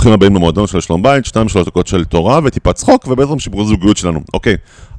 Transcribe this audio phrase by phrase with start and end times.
[0.00, 3.64] ברוכים הבאים למועדון של שלום בית, שתיים שלוש דקות של תורה וטיפת צחוק, ובעזרת שיפור
[3.64, 4.20] זוגיות שלנו.
[4.34, 4.56] אוקיי,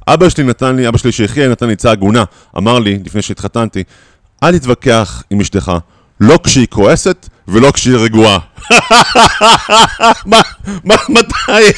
[0.08, 2.24] אבא שלי נתן לי, אבא שלי שיחיה נתן לי עצה הגונה,
[2.56, 3.84] אמר לי, לפני שהתחתנתי,
[4.42, 5.72] אל תתווכח עם אשתך,
[6.20, 8.38] לא כשהיא כועסת ולא כשהיא רגועה.
[10.30, 10.40] מה,
[10.84, 11.72] מה, מתי?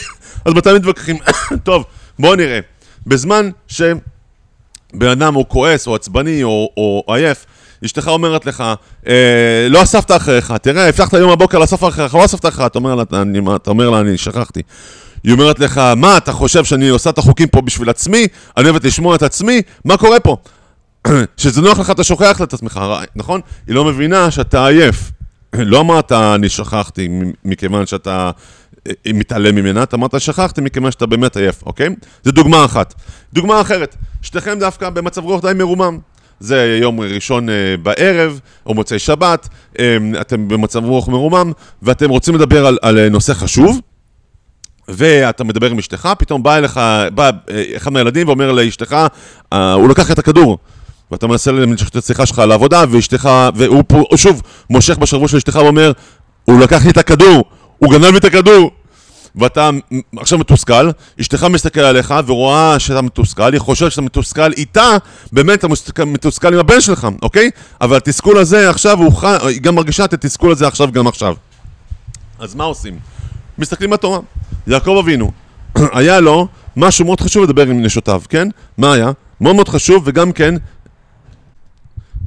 [0.45, 1.17] אז מתי מתווכחים?
[1.63, 1.85] טוב,
[2.19, 2.61] בואו נראה.
[3.07, 7.47] בזמן שבן אדם הוא כועס או עצבני או, או עייף,
[7.85, 8.65] אשתך אומרת לך,
[9.09, 12.95] אה, לא אספת אחריך, תראה, הבטחת היום בבוקר לאסוף אחריך, לא אספת אחריך, אתה אומר
[12.95, 14.63] לה, אני, אתה אומר לה, אני שכחתי.
[15.25, 18.27] היא אומרת לך, מה, אתה חושב שאני עושה את החוקים פה בשביל עצמי?
[18.57, 19.63] אני אוהבת לשמוע את עצמי?
[19.85, 20.37] מה קורה פה?
[21.37, 22.81] כשזה נוח לך, אתה שוכח את עצמך,
[23.17, 23.41] נכון?
[23.67, 25.13] היא לא מבינה שאתה עייף.
[25.55, 27.09] לא אמרת, אני שכחתי,
[27.45, 28.31] מכיוון שאתה
[28.89, 31.89] אה, מתעלם ממנה, אתה אמרת, שכחתי מכיוון שאתה באמת עייף, אוקיי?
[32.25, 32.95] זו דוגמה אחת.
[33.33, 35.99] דוגמה אחרת, שתיכם דווקא במצב רוח די מרומם.
[36.41, 39.49] זה יום ראשון אה, בערב, או מוצאי שבת,
[39.79, 43.81] אה, אתם במצב רוח מרומם, ואתם רוצים לדבר על, על נושא חשוב,
[44.89, 46.81] ואתה מדבר עם אשתך, פתאום בא אליך,
[47.15, 47.31] בא
[47.77, 48.97] אחד מהילדים ואומר לאשתך,
[49.53, 50.59] הוא לקח את הכדור.
[51.11, 53.85] ואתה מנסה למשך את השיחה שלך לעבודה, ואשתך, והוא
[54.17, 55.93] שוב, מושך בשרוול של אשתך ואומר,
[56.45, 57.45] הוא לקח לי את הכדור,
[57.79, 58.71] הוא גנב לי את הכדור.
[59.37, 59.71] ואתה
[60.17, 60.91] עכשיו מתוסכל,
[61.21, 64.97] אשתך מסתכל עליך ורואה שאתה מתוסכל, היא חושבת שאתה מתוסכל איתה,
[65.33, 67.51] באמת אתה מתוסכל עם הבן שלך, אוקיי?
[67.81, 69.13] אבל התסכול הזה עכשיו, הוא,
[69.49, 71.35] היא גם מרגישה את התסכול הזה עכשיו גם עכשיו.
[72.39, 72.99] אז מה עושים?
[73.59, 74.19] מסתכלים בתורה.
[74.67, 75.31] יעקב אבינו,
[75.99, 78.49] היה לו משהו מאוד חשוב לדבר עם נשותיו, כן?
[78.79, 79.11] מה היה?
[79.41, 80.55] מאוד מאוד חשוב וגם כן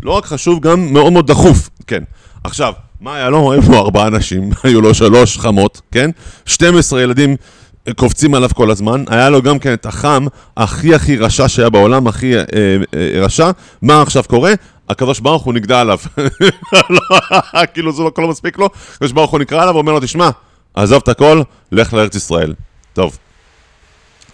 [0.04, 2.04] לא רק חשוב, גם מאוד מאוד דחוף, כן.
[2.44, 3.52] עכשיו, מה היה לו?
[3.52, 6.10] היו לו ארבעה אנשים, היו לו שלוש חמות, כן?
[6.46, 7.36] 12 ילדים
[7.96, 10.26] קופצים עליו כל הזמן, היה לו גם כן את החם
[10.58, 12.44] הכי הכי רשע שהיה בעולם, הכי אה,
[12.94, 13.52] אה, רשע.
[13.82, 14.54] מה עכשיו קורה?
[14.90, 15.98] הקדוש ברוך הוא נגדע עליו.
[16.90, 17.00] לא,
[17.74, 20.30] כאילו זה לא, לא מספיק לו, הקדוש ברוך הוא נקרא עליו ואומר לו, תשמע,
[20.76, 22.54] עזוב את הכל, לך לארץ ישראל.
[22.94, 23.18] טוב.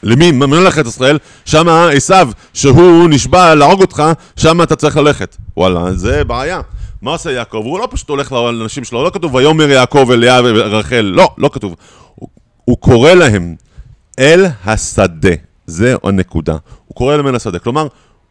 [0.03, 0.31] למי?
[0.31, 4.03] ממלך את ישראל, שם עשיו, שהוא נשבע להרוג אותך,
[4.37, 5.37] שם אתה צריך ללכת.
[5.57, 6.61] וואלה, זה בעיה.
[7.03, 7.61] מה עושה יעקב?
[7.65, 11.49] הוא לא פשוט הולך לאנשים שלו, לא כתוב ויאמר יעקב אל לאה ורחל, לא, לא
[11.53, 11.75] כתוב.
[12.15, 12.29] הוא,
[12.65, 13.55] הוא קורא להם
[14.19, 15.33] אל השדה,
[15.67, 16.57] זה הנקודה.
[16.85, 17.87] הוא קורא להם אל השדה, כלומר,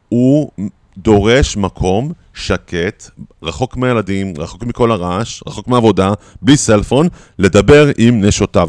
[0.08, 0.50] הוא
[0.98, 3.10] דורש מקום שקט,
[3.42, 6.12] רחוק מהילדים, רחוק מכל הרעש, רחוק מהעבודה,
[6.42, 7.08] בלי סלפון,
[7.38, 8.68] לדבר עם נשותיו.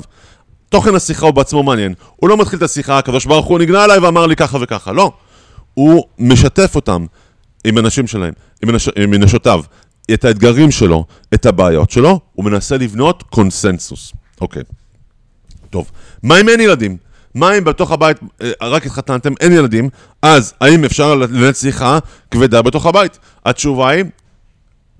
[0.69, 1.93] תוכן השיחה הוא בעצמו מעניין.
[2.15, 4.91] הוא לא מתחיל את השיחה, הקדוש ברוך הוא נגנה עליי ואמר לי ככה וככה.
[4.91, 5.11] לא.
[5.73, 7.05] הוא משתף אותם
[7.63, 8.33] עם אנשים שלהם,
[8.63, 8.89] עם, אנש...
[8.95, 9.63] עם נשותיו,
[10.13, 14.13] את האתגרים שלו, את הבעיות שלו, הוא מנסה לבנות קונסנזוס.
[14.41, 14.63] אוקיי.
[15.69, 15.91] טוב.
[16.23, 16.97] מה אם אין ילדים?
[17.35, 19.89] מה אם בתוך הבית אה, רק התחתנתם, אין ילדים,
[20.21, 21.99] אז האם אפשר לנהל שיחה
[22.31, 23.19] כבדה בתוך הבית?
[23.45, 24.03] התשובה היא,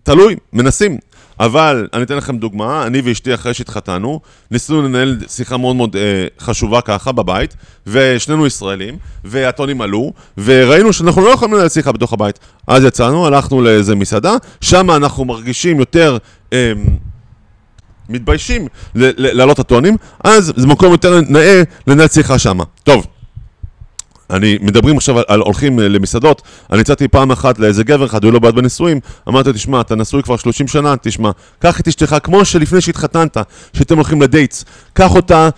[0.04, 0.98] תלוי, מנסים.
[1.40, 4.20] אבל אני אתן לכם דוגמה, אני ואשתי אחרי שהתחתנו,
[4.52, 7.56] ניסינו לנהל שיחה מאוד מאוד אה, חשובה ככה בבית,
[7.88, 12.40] ושנינו ישראלים, והטונים עלו, וראינו שאנחנו לא יכולים לנהל שיחה בתוך הבית.
[12.68, 16.18] אז יצאנו, הלכנו לאיזה מסעדה, שם אנחנו מרגישים יותר...
[16.54, 16.74] אה,
[18.10, 22.58] מתביישים להעלות את הטונים, אז זה מקום יותר נאה לנהל שיחה שם.
[22.84, 23.08] טוב,
[24.34, 28.24] אני, מדברים עכשיו על, על הולכים אה, למסעדות, אני הצעתי פעם אחת לאיזה גבר אחד,
[28.24, 31.88] הוא לא בעד בנישואים, אמרתי לו, תשמע, אתה נשוי כבר 30 שנה, תשמע, קח את
[31.88, 33.38] אשתך כמו שלפני שהתחתנת,
[33.74, 35.50] שאתם הולכים לדייטס, קח אותה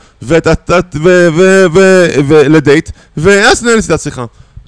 [2.29, 4.25] ולדייט, ואז נהל את השיחה.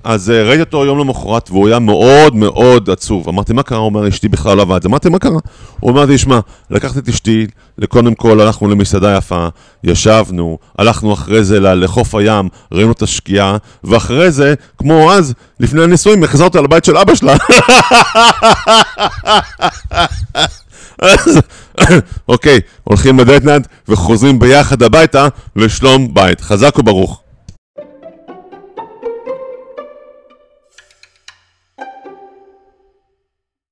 [0.08, 3.30] אז uh, ראיתי אותו יום למחרת, והוא היה מאוד מאוד עצוב.
[3.30, 3.78] אמרתי, מה קרה?
[3.78, 4.86] הוא אומר, אשתי בכלל לא עבד.
[4.86, 5.40] אמרתי, מה קרה?
[5.80, 7.48] הוא אמר לי, שמע, לקחתי את אשתי,
[7.90, 9.48] קודם כל הלכנו למסעדה יפה,
[9.84, 16.24] ישבנו, הלכנו אחרי זה לחוף הים, ראינו את השקיעה, ואחרי זה, כמו אז, לפני הנישואים,
[16.24, 17.36] החזרתי על הבית של אבא שלה.
[22.30, 26.42] אוקיי, הולכים בדייטנט וחוזרים ביחד הביתה לשלום בית.
[26.42, 27.27] חזק וברוך.